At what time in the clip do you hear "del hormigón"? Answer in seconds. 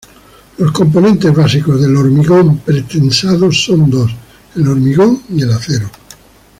1.79-2.57